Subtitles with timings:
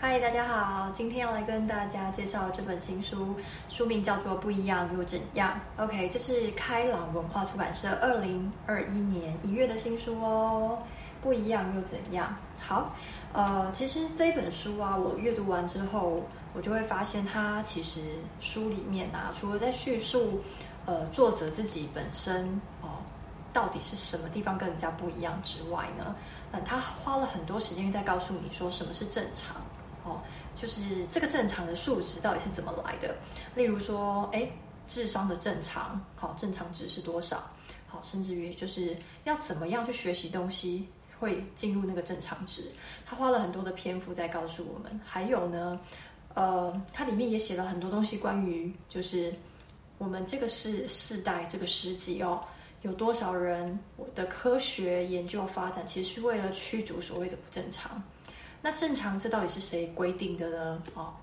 [0.00, 3.34] 嗨，大家好，今天要来跟大家介绍这本新书，
[3.68, 5.60] 书名叫做《不一样又怎样》。
[5.82, 10.78] OK，这是开朗文化出版社二零二一年一月的新书哦。
[11.20, 12.32] 不一样又怎样？
[12.60, 12.94] 好，
[13.32, 16.22] 呃，其实这本书啊，我阅读完之后，
[16.54, 20.40] 我就会发现它其实书里面啊，除了在叙述，
[20.86, 22.48] 呃，作者自己本身
[22.82, 23.02] 哦，
[23.52, 26.14] 到底是什么地方跟人家不一样之外呢，
[26.52, 29.56] 嗯，他花了很多时间在告诉你说什么是正常。
[30.56, 33.14] 就是这个正常的数值到底是怎么来的？
[33.54, 34.48] 例如说，哎，
[34.86, 37.42] 智商的正常，好，正常值是多少？
[37.86, 40.86] 好，甚至于就是要怎么样去学习东西
[41.18, 42.64] 会进入那个正常值？
[43.06, 45.00] 他花了很多的篇幅在告诉我们。
[45.04, 45.80] 还有呢，
[46.34, 49.32] 呃，它里面也写了很多东西，关于就是
[49.96, 52.44] 我们这个世世代这个世纪哦，
[52.82, 53.78] 有多少人
[54.14, 58.02] 的科学研究发展其实是为了驱逐所谓的不正常。
[58.60, 60.82] 那正常这到底是谁规定的呢？
[60.94, 61.14] 哦，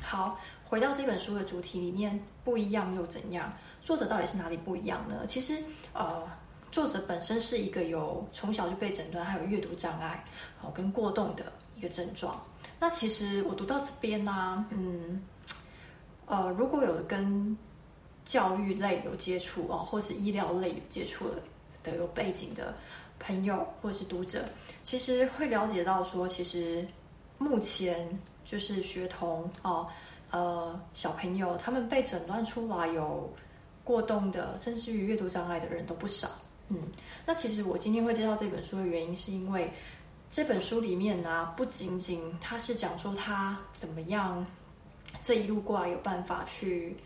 [0.00, 3.52] 好，回到这本书的主题里面，不一样又怎样？
[3.82, 5.26] 作者到底是哪里不一样呢？
[5.26, 5.58] 其实，
[5.92, 6.26] 呃，
[6.70, 10.24] 作者本身是一个有从小就被诊断还有阅读障碍，
[10.62, 12.42] 哦，跟过动的一个症状。
[12.80, 15.22] 那其实我读到这边呢，嗯，
[16.26, 17.56] 呃，如果有跟
[18.24, 21.34] 教育类有接触哦，或是医疗类有接触的
[21.82, 22.74] 的有背景的。
[23.24, 24.44] 朋友或者是读者，
[24.82, 26.84] 其实会了解到说，其实
[27.38, 29.86] 目前就是学童哦，
[30.30, 33.32] 呃，小朋友他们被诊断出来有
[33.84, 36.28] 过动的，甚至于阅读障碍的人都不少。
[36.68, 36.78] 嗯，
[37.24, 39.72] 那其实我今天会介绍这本书的原因，是因为
[40.30, 44.44] 这本书里面呢、不仅仅他是讲说他怎么样
[45.22, 46.96] 这一路过来有办法去。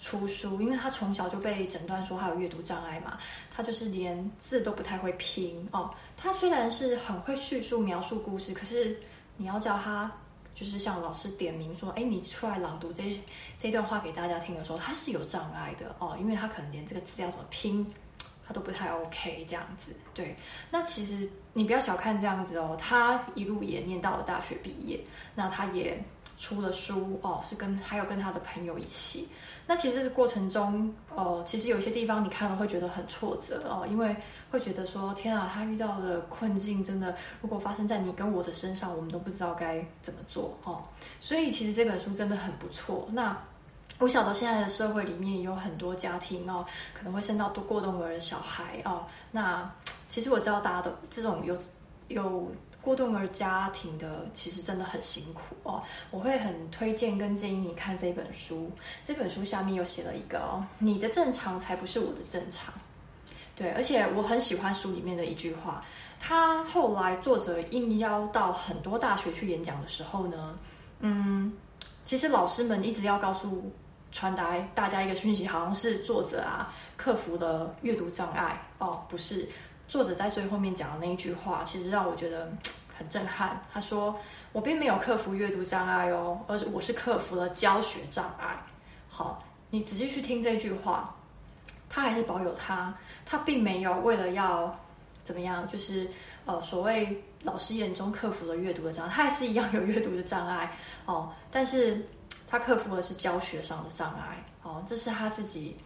[0.00, 3.18] 出书，因为他从小就被诊断说他有阅读障碍嘛，
[3.54, 5.90] 他就是连字都不太会拼哦。
[6.16, 8.96] 他虽然是很会叙述描述故事，可是
[9.36, 10.10] 你要叫他
[10.54, 13.20] 就是像老师点名说，哎，你出来朗读这
[13.58, 17.86] 这段话给大家听的时候，他是有障碍的哦，因为他可能连这个字要怎么拼，
[18.48, 19.94] 他都不太 OK 这样子。
[20.14, 20.34] 对，
[20.70, 24.98] 那其实你不要小看这样子哦，他一路也念到了大学毕业，
[25.34, 26.02] 那他也
[26.38, 29.28] 出了书哦，是跟还有跟他的朋友一起。
[29.66, 34.16] 那其实这个过程中，哦，其实有些地方你看了会觉得很挫折哦，因为
[34.50, 40.82] 会觉得说，天啊，他遇到的困境真的，如果发生在你跟我的身上，我们都不知道该怎么做哦。
[41.20, 43.06] 所以其实这本书真的很不错。
[43.12, 43.36] 那
[43.98, 46.64] 我晓得现在的社会里面有很多家庭哦，
[46.94, 49.04] 可能会生到多过动儿的小孩哦。
[49.30, 49.70] 那
[50.08, 51.58] 其实我知道大家都这种有
[52.08, 52.50] 有。
[52.80, 58.70] 过动儿家庭的其实真的很辛苦哦，我会很推荐跟建议你看这本书。
[59.04, 62.72] 这本书下面有写了一个哦，你的正常才不是我的正常。
[63.54, 65.84] 对，而且我很喜欢书里面的一句话，
[66.20, 70.56] 他后来作者应邀到很多大学去演讲的时候呢，
[71.00, 71.52] 嗯，
[72.06, 73.70] 其实老师们一直要告诉、
[74.12, 79.48] 传达大家一个讯息，好像是作者啊克服了阅读障碍哦，不是。
[79.86, 82.52] 作者在最后面讲的那一句话，其实让我觉得
[82.94, 83.58] 很震撼。
[83.72, 84.14] 他说
[84.52, 88.54] ：“我并没有克服阅读障碍哦，而是我是克服了教学障碍。”
[89.08, 91.14] 好，你仔细去听这句话，
[91.88, 94.78] 他还是保有他，他并没有为了要
[95.24, 96.06] 怎么样，就是
[96.44, 100.70] 呃所谓老师眼中克服了阅读的障碍，他还是一样有阅读的障碍
[101.06, 102.06] 哦，但是
[102.48, 105.76] 他克服的是教学上的障碍哦，这是他自己。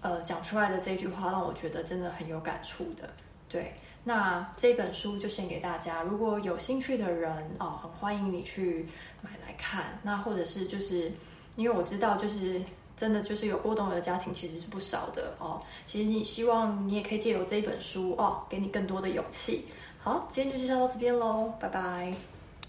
[0.00, 3.08] 呃，讲出来的这句话让我觉得真的很有感触的。
[3.48, 8.86] 对，那这本书就献给大家，如果有兴趣的人哦，很欢迎你去
[9.22, 9.98] 买来看。
[10.02, 11.10] 那或者是就是，
[11.56, 12.60] 因为我知道，就是
[12.98, 15.62] 真的就是有过动的家庭其实是不少的哦。
[15.86, 19.64] 其实你希望你也可以借由这一本书哦，给你更多的勇气。
[19.98, 22.33] 好，今天就介绍到这边喽，拜拜。